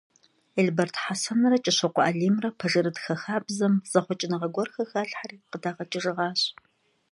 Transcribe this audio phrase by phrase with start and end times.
[0.61, 6.41] Елберд Хьэсэнрэ Кӏыщокъуэ Алимрэ пэжырытхэ хабзэм зэхъуэкӏыныгъэ гуэрхэр халъхэри къыдагъэкӏыжыгъащ.